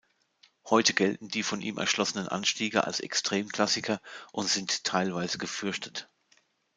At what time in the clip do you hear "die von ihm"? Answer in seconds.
1.27-1.77